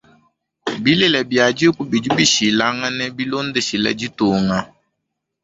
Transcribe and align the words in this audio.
Bilele 0.83 1.19
bia 1.29 1.45
dîku 1.57 1.81
bidi 1.91 2.09
bishilangane 2.17 3.05
bilondeshile 3.17 3.91
ditunga. 3.99 4.59